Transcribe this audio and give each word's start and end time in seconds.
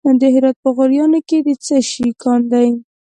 د 0.21 0.23
هرات 0.33 0.57
په 0.63 0.69
غوریان 0.75 1.11
کې 1.27 1.37
د 1.47 1.49
څه 1.65 1.75
شي 1.89 2.07
کان 2.21 2.41
دی؟ 2.51 2.69